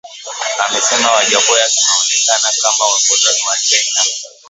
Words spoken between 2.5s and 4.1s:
kama wakoloni wa China